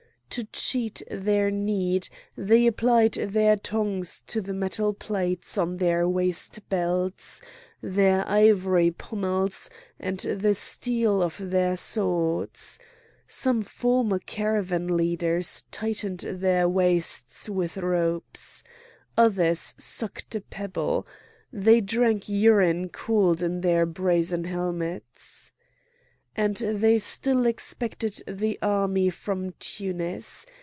To 0.35 0.45
cheat 0.53 1.01
their 1.11 1.51
need 1.51 2.07
they 2.37 2.65
applied 2.65 3.15
their 3.15 3.57
tongues 3.57 4.21
to 4.27 4.39
the 4.39 4.53
metal 4.53 4.93
plates 4.93 5.57
on 5.57 5.75
their 5.75 6.07
waist 6.07 6.61
belts, 6.69 7.41
their 7.83 8.25
ivory 8.25 8.91
pommels, 8.91 9.69
and 9.99 10.21
the 10.21 10.55
steel 10.55 11.21
of 11.21 11.35
their 11.51 11.75
swords. 11.75 12.79
Some 13.27 13.61
former 13.61 14.19
caravan 14.19 14.95
leaders 14.95 15.65
tightened 15.69 16.21
their 16.21 16.69
waists 16.69 17.49
with 17.49 17.75
ropes. 17.75 18.63
Others 19.17 19.75
sucked 19.79 20.33
a 20.33 20.39
pebble. 20.39 21.05
They 21.51 21.81
drank 21.81 22.29
urine 22.29 22.87
cooled 22.87 23.41
in 23.41 23.59
their 23.59 23.85
brazen 23.85 24.45
helmets. 24.45 25.51
And 26.33 26.55
they 26.55 26.97
still 26.97 27.45
expected 27.45 28.23
the 28.25 28.57
army 28.61 29.09
from 29.09 29.51
Tunis! 29.59 30.45